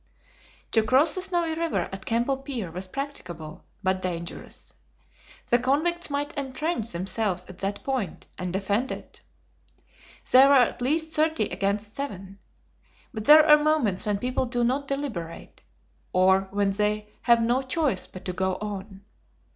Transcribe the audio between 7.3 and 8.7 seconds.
at that point, and